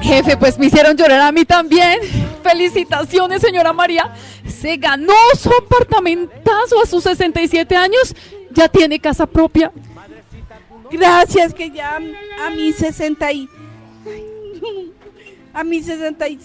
[0.00, 1.98] Jefe, pues me hicieron llorar a mí también.
[2.42, 4.10] Felicitaciones, señora María.
[4.46, 8.14] Se ganó su apartamentazo a sus 67 años.
[8.50, 9.72] Ya tiene casa propia.
[10.90, 13.48] Gracias que ya a mis 60 y...
[15.52, 16.38] A mis 60 y...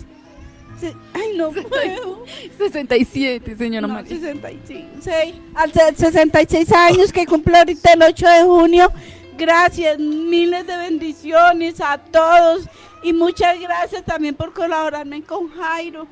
[1.13, 2.25] Ay, no puedo.
[2.57, 4.09] 67, señora No, María.
[4.17, 4.87] 65.
[5.01, 8.91] sí, al se- 66 años que cumple ahorita el 8 de junio.
[9.37, 12.67] Gracias, miles de bendiciones a todos
[13.01, 16.07] y muchas gracias también por colaborarme con Jairo,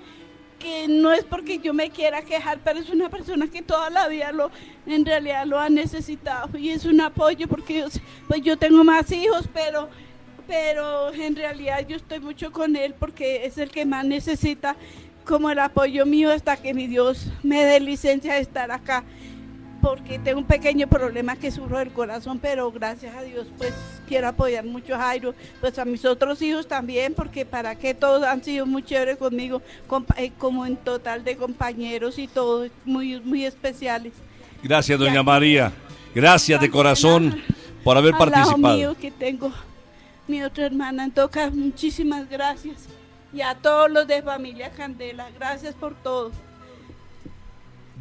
[0.62, 4.08] que no es porque yo me quiera quejar, pero es una persona que toda la
[4.08, 4.52] vida lo,
[4.86, 7.88] en realidad lo ha necesitado y es un apoyo porque yo,
[8.28, 9.90] pues yo tengo más hijos, pero
[10.48, 14.76] pero en realidad yo estoy mucho con él porque es el que más necesita
[15.24, 19.04] como el apoyo mío hasta que mi Dios me dé licencia de estar acá
[19.82, 23.74] porque tengo un pequeño problema que sufro del corazón, pero gracias a Dios pues
[24.08, 28.24] quiero apoyar mucho a Jairo, pues a mis otros hijos también, porque para que todos
[28.24, 29.62] han sido muy chéveres conmigo,
[30.18, 34.14] eh, como en total de compañeros y todos muy, muy especiales.
[34.64, 35.72] Gracias, Doña María.
[36.14, 37.42] Gracias de corazón
[37.84, 38.78] por haber participado.
[38.78, 39.52] mío que tengo
[40.28, 42.88] mi otra hermana, en todo caso, muchísimas gracias.
[43.34, 46.32] Y a todos los de familia Candela, gracias por todo.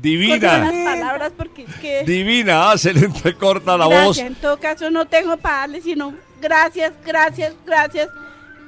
[0.01, 0.59] Divina.
[0.59, 2.05] las palabras porque es que...
[2.05, 4.07] Divina, ah, se le entrecorta la gracias.
[4.07, 4.19] voz.
[4.19, 8.09] En todo caso no tengo para darle sino gracias, gracias, gracias,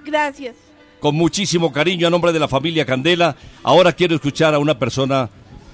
[0.04, 0.56] gracias.
[1.00, 3.34] Con muchísimo cariño a nombre de la familia Candela.
[3.62, 5.28] Ahora quiero escuchar a una persona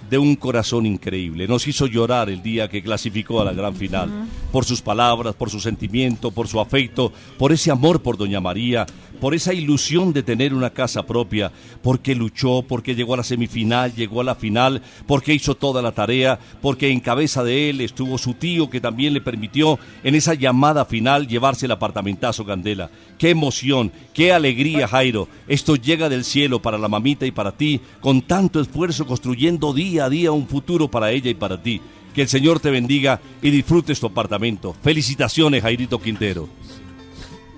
[0.09, 1.47] de un corazón increíble.
[1.47, 4.11] Nos hizo llorar el día que clasificó a la gran final.
[4.53, 8.87] Por sus palabras, por su sentimiento, por su afecto, por ese amor por Doña María,
[9.21, 11.51] por esa ilusión de tener una casa propia,
[11.83, 15.93] porque luchó, porque llegó a la semifinal, llegó a la final, porque hizo toda la
[15.93, 20.35] tarea, porque en cabeza de él estuvo su tío que también le permitió en esa
[20.35, 22.91] llamada final llevarse el apartamentazo Candela.
[23.19, 25.29] Qué emoción, qué alegría Jairo.
[25.49, 30.05] Esto llega del cielo para la mamita y para ti, con tanto esfuerzo construyendo día
[30.05, 31.81] a día un futuro para ella y para ti.
[32.15, 34.75] Que el Señor te bendiga y disfrutes tu apartamento.
[34.83, 36.49] Felicitaciones, Jairito Quintero.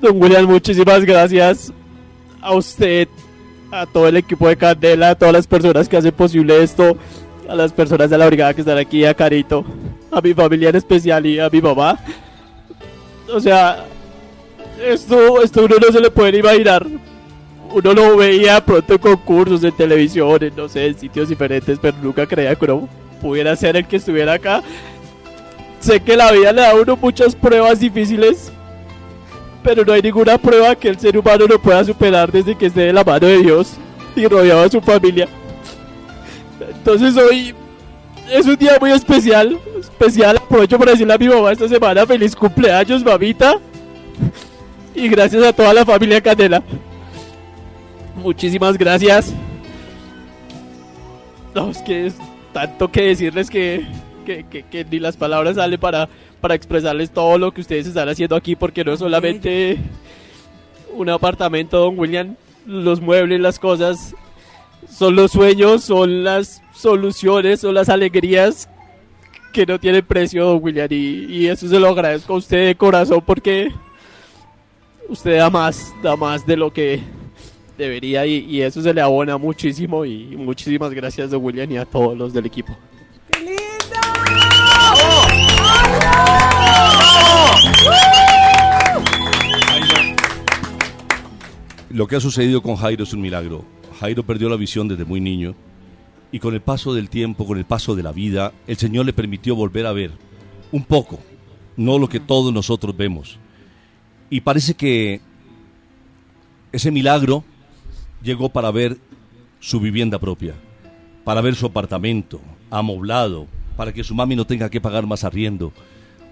[0.01, 1.71] Don William, muchísimas gracias
[2.41, 3.07] a usted,
[3.71, 6.97] a todo el equipo de Candela, a todas las personas que hacen posible esto,
[7.47, 9.63] a las personas de la brigada que están aquí, a Carito,
[10.11, 11.99] a mi familia en especial y a mi mamá.
[13.33, 13.85] O sea,
[14.87, 16.87] esto, esto uno no se le puede imaginar.
[17.73, 21.97] Uno lo veía pronto en concursos, en televisión, en, no sé, en sitios diferentes, pero
[22.03, 22.89] nunca creía que uno
[23.21, 24.63] pudiera ser el que estuviera acá.
[25.79, 28.51] Sé que la vida le da a uno muchas pruebas difíciles,
[29.63, 32.81] pero no hay ninguna prueba que el ser humano no pueda superar desde que esté
[32.81, 33.75] de la mano de Dios
[34.17, 35.29] y rodeado de su familia.
[36.61, 37.55] Entonces hoy
[38.31, 40.37] es un día muy especial, especial.
[40.37, 43.59] Aprovecho para decirle a mi mamá esta semana feliz cumpleaños, mamita.
[44.95, 46.63] Y gracias a toda la familia Candela.
[48.17, 49.33] Muchísimas gracias.
[51.55, 52.15] No, es que es
[52.53, 53.85] tanto que decirles que,
[54.27, 56.09] que, que- que ni las palabras salen para,
[56.41, 59.79] para expresarles todo lo que ustedes están haciendo aquí, porque no es solamente
[60.95, 62.35] un apartamento, don William,
[62.67, 64.15] los muebles, las cosas,
[64.89, 68.69] son los sueños, son las soluciones, son las alegrías
[69.53, 72.75] que no tienen precio, don William, y, y eso se lo agradezco a usted de
[72.77, 73.73] corazón, porque
[75.11, 77.01] usted da más, da más de lo que
[77.77, 81.85] debería, y, y eso se le abona muchísimo, y muchísimas gracias, don William, y a
[81.85, 82.77] todos los del equipo.
[91.91, 93.65] Lo que ha sucedido con Jairo es un milagro.
[93.99, 95.55] Jairo perdió la visión desde muy niño
[96.33, 99.13] y con el paso del tiempo, con el paso de la vida, el Señor le
[99.13, 100.13] permitió volver a ver
[100.71, 101.19] un poco,
[101.77, 103.39] no lo que todos nosotros vemos.
[104.31, 105.21] Y parece que
[106.71, 107.45] ese milagro
[108.23, 108.97] llegó para ver
[109.59, 110.55] su vivienda propia,
[111.25, 112.41] para ver su apartamento
[112.71, 115.73] amoblado, para que su mami no tenga que pagar más arriendo.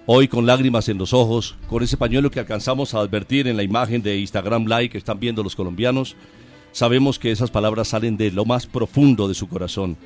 [0.06, 3.64] Hoy con lágrimas en los ojos, con ese pañuelo que alcanzamos a advertir en la
[3.64, 6.14] imagen de Instagram Live que están viendo los colombianos,
[6.70, 9.96] sabemos que esas palabras salen de lo más profundo de su corazón.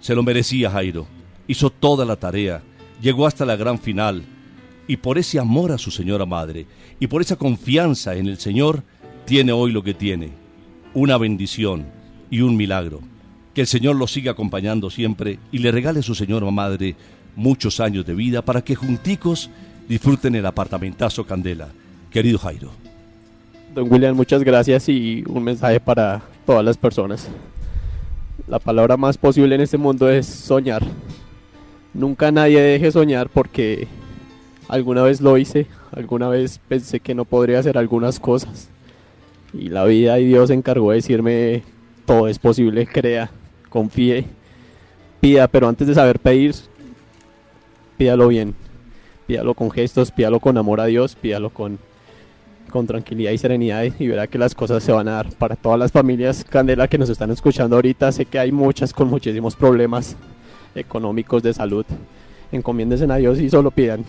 [0.00, 1.06] Se lo merecía Jairo,
[1.46, 2.62] hizo toda la tarea,
[3.02, 4.24] llegó hasta la gran final,
[4.88, 6.66] y por ese amor a su señora madre,
[6.98, 8.82] y por esa confianza en el Señor,
[9.26, 10.30] tiene hoy lo que tiene,
[10.94, 11.86] una bendición
[12.30, 13.00] y un milagro.
[13.54, 16.96] Que el Señor lo siga acompañando siempre y le regale a su señora madre
[17.36, 19.50] muchos años de vida para que junticos
[19.88, 21.68] disfruten el apartamentazo Candela.
[22.10, 22.70] Querido Jairo.
[23.74, 27.28] Don William, muchas gracias y un mensaje para todas las personas.
[28.46, 30.82] La palabra más posible en este mundo es soñar.
[31.92, 33.86] Nunca nadie deje soñar porque
[34.68, 38.68] alguna vez lo hice, alguna vez pensé que no podría hacer algunas cosas.
[39.52, 41.62] Y la vida y Dios se encargó de decirme,
[42.04, 43.30] todo es posible, crea,
[43.70, 44.26] confíe,
[45.20, 46.54] pida, pero antes de saber pedir,
[47.96, 48.54] pídalo bien.
[49.26, 51.78] Pídalo con gestos, pídalo con amor a Dios, pídalo con,
[52.70, 55.78] con tranquilidad y serenidad y verá que las cosas se van a dar para todas
[55.78, 58.10] las familias Candela que nos están escuchando ahorita.
[58.12, 60.16] Sé que hay muchas con muchísimos problemas
[60.74, 61.84] económicos de salud.
[62.52, 64.02] Encomiéndense a Dios y solo pidan,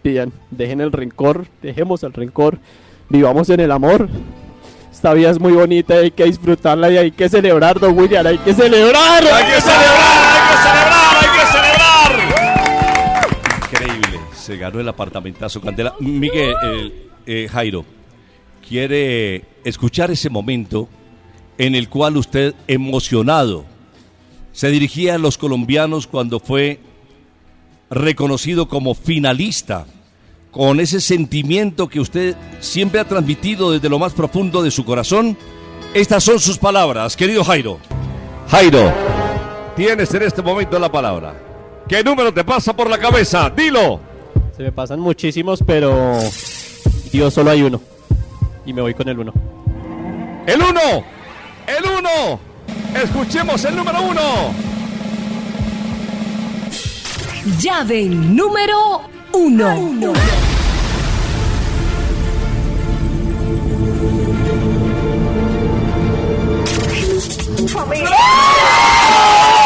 [0.00, 2.58] pidan, dejen el rencor, dejemos el rencor,
[3.08, 4.08] vivamos en el amor.
[4.92, 8.38] Esta vida es muy bonita, hay que disfrutarla y hay que celebrar, don William, hay
[8.38, 9.22] que celebrar.
[9.24, 10.34] ¡Hay que celebrar!
[10.34, 11.16] ¡Hay que celebrar!
[11.20, 11.80] ¡Hay que celebrar!
[13.72, 15.94] Increíble, se ganó el apartamentazo Candela.
[16.00, 17.84] Miguel, eh, eh, Jairo,
[18.68, 20.88] quiere escuchar ese momento
[21.56, 23.64] en el cual usted, emocionado,
[24.52, 26.80] se dirigía a los colombianos cuando fue
[27.90, 29.86] reconocido como finalista,
[30.50, 35.36] con ese sentimiento que usted siempre ha transmitido desde lo más profundo de su corazón.
[35.92, 37.78] Estas son sus palabras, querido Jairo.
[38.48, 38.92] Jairo,
[39.76, 41.34] tienes en este momento la palabra.
[41.88, 43.50] ¿Qué número te pasa por la cabeza?
[43.50, 44.00] Dilo.
[44.56, 46.18] Se me pasan muchísimos, pero
[47.12, 47.80] Dios solo hay uno.
[48.64, 49.32] Y me voy con el uno.
[50.46, 51.04] El uno.
[51.66, 52.38] El uno.
[52.94, 54.20] Escuchemos el número uno.
[57.44, 59.00] Llave número
[59.32, 60.12] uno.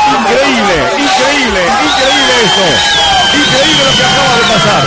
[0.06, 2.66] Increíble, increíble, increíble esto.
[3.34, 4.82] Increíble lo que acaba de pasar.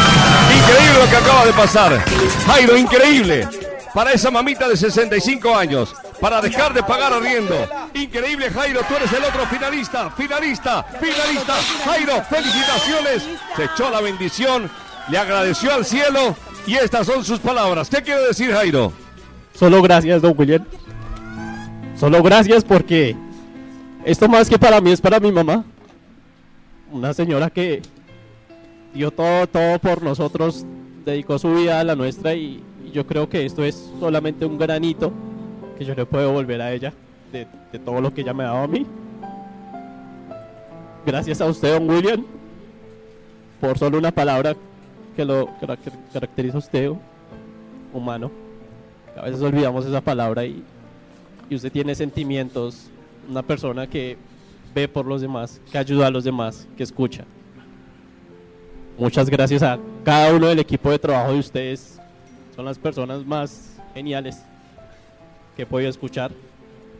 [0.55, 2.05] Increíble lo que acaba de pasar.
[2.45, 3.47] Jairo, increíble.
[3.93, 5.93] Para esa mamita de 65 años.
[6.19, 7.55] Para dejar de pagar arriendo.
[7.93, 8.81] Increíble, Jairo.
[8.87, 10.09] Tú eres el otro finalista.
[10.11, 11.53] Finalista, finalista.
[11.85, 13.27] Jairo, felicitaciones.
[13.55, 14.69] Se echó la bendición.
[15.09, 16.35] Le agradeció al cielo.
[16.65, 17.89] Y estas son sus palabras.
[17.89, 18.91] ¿Qué quiere decir, Jairo?
[19.53, 20.63] Solo gracias, don William.
[21.95, 23.15] Solo gracias porque
[24.03, 25.63] esto más que para mí es para mi mamá.
[26.91, 27.81] Una señora que
[28.93, 30.65] dio todo, todo por nosotros,
[31.05, 34.57] dedicó su vida a la nuestra y, y yo creo que esto es solamente un
[34.57, 35.11] granito
[35.77, 36.93] que yo le puedo volver a ella
[37.31, 38.85] de, de todo lo que ella me ha dado a mí.
[41.05, 42.25] Gracias a usted, don William,
[43.61, 44.55] por solo una palabra
[45.15, 46.91] que lo carac- caracteriza a usted,
[47.93, 48.31] humano.
[49.15, 50.63] A veces olvidamos esa palabra y,
[51.49, 52.89] y usted tiene sentimientos,
[53.29, 54.17] una persona que
[54.75, 57.23] ve por los demás, que ayuda a los demás, que escucha.
[58.97, 61.99] Muchas gracias a cada uno del equipo de trabajo de ustedes.
[62.55, 64.43] Son las personas más geniales
[65.57, 66.31] que he podido escuchar.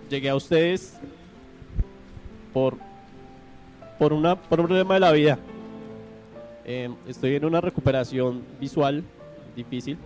[0.09, 0.97] Llegué a ustedes
[2.51, 2.75] por,
[3.99, 5.39] por, una, por un problema de la vida.
[6.65, 9.03] Eh, estoy en una recuperación visual
[9.55, 9.97] difícil.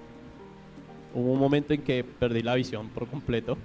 [1.16, 3.58] Hubo un momento en que perdí la visión por completo.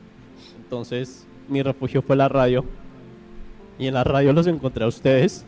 [0.56, 2.64] Entonces mi refugio fue la radio.
[3.78, 5.44] Y en la radio los encontré a ustedes.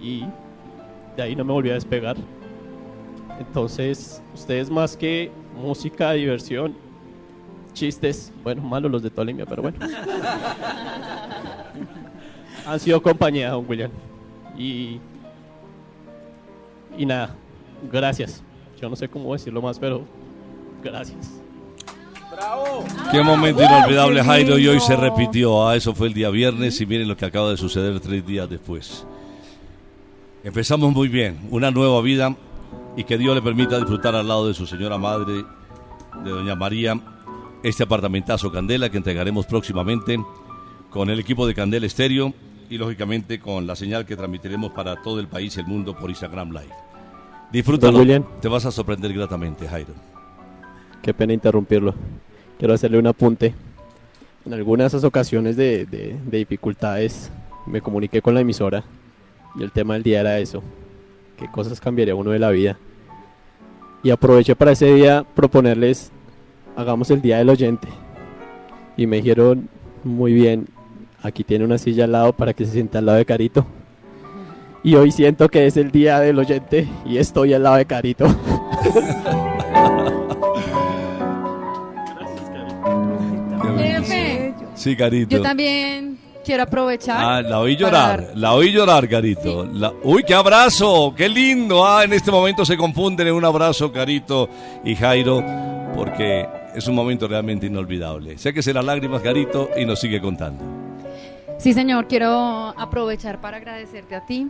[0.00, 0.24] Y
[1.16, 2.16] de ahí no me volví a despegar.
[3.38, 6.85] Entonces, ustedes más que música, diversión,
[7.76, 9.78] chistes, bueno, malos los de Tolimia, pero bueno.
[12.66, 13.90] Han sido compañía, don William.
[14.58, 14.98] Y,
[16.98, 17.36] y nada,
[17.92, 18.42] gracias.
[18.80, 20.02] Yo no sé cómo decirlo más, pero
[20.82, 21.40] gracias.
[23.12, 25.68] Qué momento inolvidable, Jairo, y hoy se repitió.
[25.68, 28.48] Ah, eso fue el día viernes y miren lo que acaba de suceder tres días
[28.50, 29.06] después.
[30.42, 32.34] Empezamos muy bien, una nueva vida
[32.96, 35.44] y que Dios le permita disfrutar al lado de su señora madre,
[36.24, 37.00] de doña María,
[37.68, 40.18] este apartamentazo Candela que entregaremos próximamente
[40.90, 42.32] con el equipo de Candela Estéreo
[42.70, 46.08] y lógicamente con la señal que transmitiremos para todo el país y el mundo por
[46.10, 46.72] Instagram Live.
[47.50, 48.04] Disfrútalo,
[48.40, 49.94] te vas a sorprender gratamente, Jairo.
[51.02, 51.94] Qué pena interrumpirlo.
[52.58, 53.54] Quiero hacerle un apunte.
[54.44, 57.30] En algunas de esas ocasiones de, de- de dificultades
[57.66, 58.84] me comuniqué con la emisora
[59.58, 60.62] y el tema del día era eso.
[61.36, 62.78] ¿Qué cosas cambiaría uno de la vida?
[64.04, 66.12] Y aproveché para ese día proponerles,
[66.76, 67.88] hagamos el día del oyente.
[68.96, 69.68] Y me dijeron,
[70.04, 70.66] muy bien,
[71.22, 73.66] aquí tiene una silla al lado para que se sienta al lado de Carito.
[74.82, 78.26] Y hoy siento que es el día del oyente y estoy al lado de Carito.
[83.78, 85.36] Jefe, Sí, Carito.
[85.36, 87.16] yo también quiero aprovechar.
[87.18, 89.64] Ah, la oí llorar, dar- la oí llorar, Carito.
[89.66, 91.84] La- Uy, qué abrazo, qué lindo.
[91.86, 94.48] Ah, en este momento se confunden en un abrazo, Carito
[94.84, 95.42] y Jairo,
[95.94, 96.46] porque
[96.76, 98.36] es un momento realmente inolvidable.
[98.36, 100.62] Sé que será lágrimas, Carito, y nos sigue contando.
[101.58, 102.28] Sí, señor, quiero
[102.78, 104.48] aprovechar para agradecerte a ti,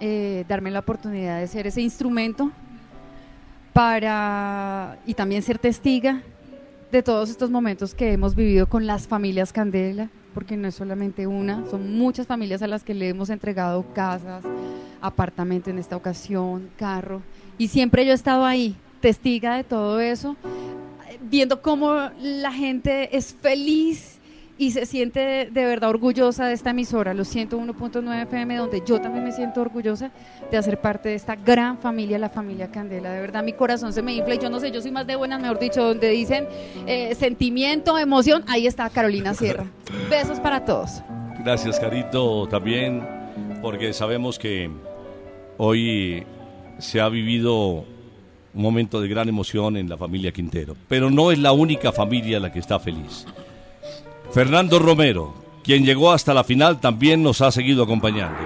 [0.00, 2.50] eh, darme la oportunidad de ser ese instrumento
[3.72, 6.22] para y también ser testiga
[6.90, 11.28] de todos estos momentos que hemos vivido con las familias Candela, porque no es solamente
[11.28, 14.42] una, son muchas familias a las que le hemos entregado casas,
[15.00, 17.22] apartamento en esta ocasión, carro,
[17.58, 20.36] y siempre yo he estado ahí, testiga de todo eso,
[21.22, 24.20] viendo cómo la gente es feliz
[24.60, 29.24] y se siente de, verdad orgullosa de esta emisora, los 101.9 FM, donde yo también
[29.24, 30.10] me siento orgullosa
[30.50, 33.10] de hacer parte de esta gran familia, la familia Candela.
[33.10, 35.16] De verdad, mi corazón se me infla y yo no sé, yo soy más de
[35.16, 36.46] buenas, mejor dicho, donde dicen
[36.86, 39.64] eh, sentimiento, emoción, ahí está Carolina Sierra.
[40.10, 41.02] Besos para todos.
[41.42, 43.02] Gracias, Carito, también,
[43.62, 44.70] porque sabemos que
[45.56, 46.26] hoy
[46.78, 47.86] se ha vivido
[48.54, 52.40] un momento de gran emoción en la familia Quintero, pero no es la única familia
[52.40, 53.26] la que está feliz.
[54.32, 58.38] Fernando Romero, quien llegó hasta la final, también nos ha seguido acompañando.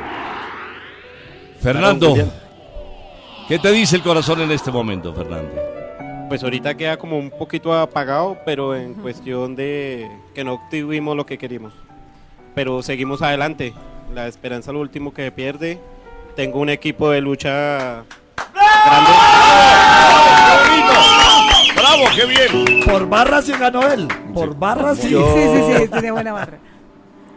[1.61, 2.15] Fernando.
[3.49, 5.51] ¿qué te dice el corazón en este momento, Fernando?
[6.29, 11.27] Pues ahorita queda como un poquito apagado, pero en cuestión de que no obtuvimos lo
[11.27, 11.73] que queríamos.
[12.55, 13.75] Pero seguimos adelante.
[14.15, 15.79] La esperanza es lo último que se pierde.
[16.37, 18.05] Tengo un equipo de lucha
[21.77, 22.81] ¡Bravo, qué bien!
[22.85, 24.09] Por barras sí ganó él.
[24.33, 25.11] Por barras sí.
[25.11, 26.59] Yo- Sí, sí, sí, tiene buena barra.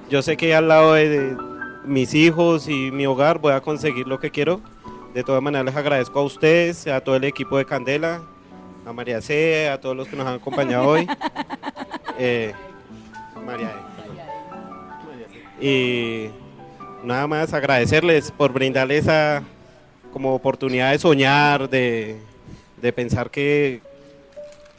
[0.10, 1.38] Yo sé que al lado de, de-
[1.86, 4.62] mis hijos y mi hogar voy a conseguir lo que quiero.
[5.14, 8.22] De todas maneras les agradezco a ustedes, a todo el equipo de Candela,
[8.86, 11.08] a María C, a todos los que nos han acompañado hoy.
[12.20, 12.52] Eh,
[13.46, 13.72] María
[15.62, 15.64] E.
[15.64, 16.32] Y
[17.04, 19.44] nada más agradecerles por brindarles esa
[20.12, 22.18] como oportunidad de soñar, de,
[22.82, 23.82] de pensar que,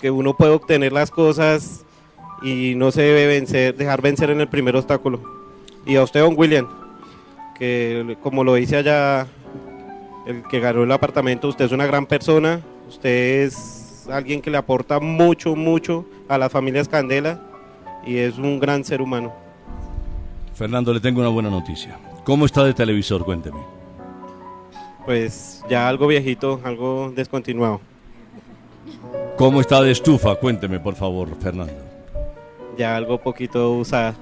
[0.00, 1.84] que uno puede obtener las cosas
[2.42, 5.20] y no se debe vencer, dejar vencer en el primer obstáculo.
[5.86, 6.68] Y a usted, don William,
[7.58, 9.26] que como lo dice allá
[10.26, 14.58] el que ganó el apartamento, usted es una gran persona, usted es alguien que le
[14.58, 17.40] aporta mucho, mucho a las familias Candela
[18.06, 19.32] y es un gran ser humano.
[20.54, 21.98] Fernando, le tengo una buena noticia.
[22.24, 23.24] ¿Cómo está de televisor?
[23.24, 23.77] Cuénteme.
[25.08, 27.80] Pues ya algo viejito, algo descontinuado.
[29.38, 30.34] ¿Cómo está de estufa?
[30.34, 31.72] Cuénteme, por favor, Fernando.
[32.76, 34.14] Ya algo poquito usada.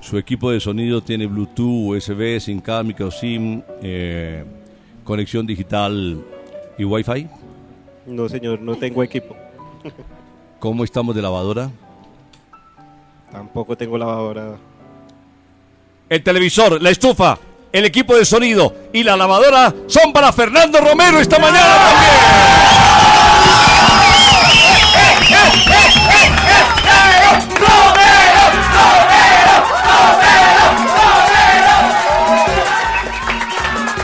[0.00, 4.46] Su equipo de sonido tiene Bluetooth, USB, sin cámica o SIM, eh,
[5.04, 6.24] conexión digital
[6.78, 7.28] y Wi-Fi.
[8.06, 9.36] No, señor, no tengo equipo.
[10.58, 11.70] ¿Cómo estamos de lavadora?
[13.30, 14.56] Tampoco tengo lavadora.
[16.08, 17.38] El televisor, la estufa,
[17.72, 22.12] el equipo de sonido y la lavadora son para Fernando Romero esta mañana también.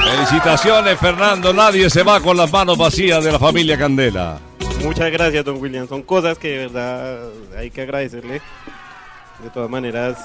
[0.03, 1.53] Felicitaciones, Fernando.
[1.53, 4.39] Nadie se va con las manos vacías de la familia Candela.
[4.83, 5.89] Muchas gracias, don William.
[5.89, 7.19] Son cosas que de verdad
[7.57, 8.41] hay que agradecerle.
[9.43, 10.17] De todas maneras,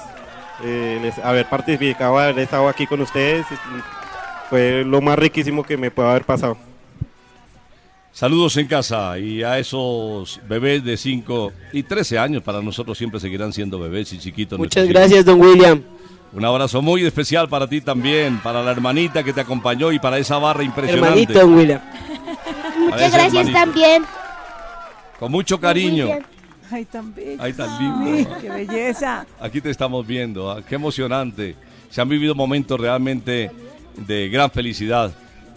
[0.62, 3.46] eh, les- haber participado, haber estado aquí con ustedes,
[4.50, 6.56] fue lo más riquísimo que me puede haber pasado.
[8.12, 13.18] Saludos en casa y a esos bebés de 5 y 13 años, para nosotros siempre
[13.18, 14.56] seguirán siendo bebés y chiquitos.
[14.56, 15.24] Muchas gracias, hijos.
[15.26, 15.82] don William.
[16.32, 20.18] Un abrazo muy especial para ti también, para la hermanita que te acompañó y para
[20.18, 21.08] esa barra impresionante.
[21.08, 21.80] Hermanito, don William.
[22.78, 24.04] Muchas gracias también.
[25.18, 26.08] Con mucho cariño.
[26.74, 27.40] Ay, tan bello.
[27.40, 27.84] Ay, tan Ay,
[28.16, 28.36] lindo.
[28.40, 29.24] qué belleza.
[29.40, 31.54] Aquí te estamos viendo, ah, qué emocionante.
[31.88, 33.52] Se han vivido momentos realmente
[33.96, 35.12] de gran felicidad.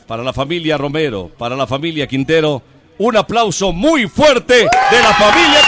[0.06, 2.62] Para la familia Romero, para la familia Quintero,
[3.00, 5.60] un aplauso muy fuerte de la familia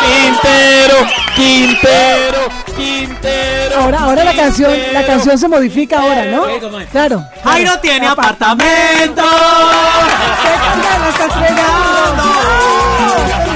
[0.00, 3.51] Quintero, Quintero, Quintero.
[3.76, 6.44] Ahora, ahora la canción, la canción se modifica ahora, ¿no?
[6.90, 7.24] Claro.
[7.42, 9.22] Jairo tiene apartamento.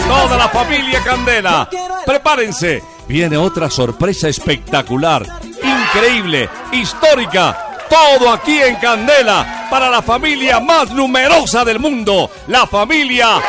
[0.08, 1.68] Toda la familia Candela,
[2.04, 2.82] prepárense.
[3.08, 5.24] Viene otra sorpresa espectacular,
[5.62, 7.56] increíble, histórica.
[7.88, 13.40] Todo aquí en Candela para la familia más numerosa del mundo, la familia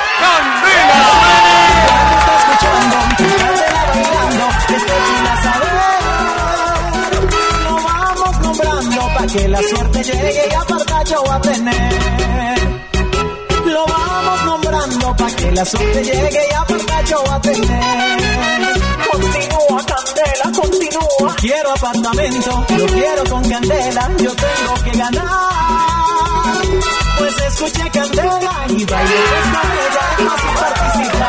[2.89, 3.06] Lo
[9.37, 12.59] que la suerte llegue y aparta apartacho a tener.
[13.65, 18.77] Lo vamos nombrando pa' que la suerte llegue y aparta apartacho a tener.
[19.11, 21.35] Continúa, candela, continúa.
[21.37, 25.25] Quiero apartamento, lo quiero con candela, yo tengo que ganar.
[27.17, 29.15] Pues escuché candela y baile
[29.53, 31.27] con ella así participar.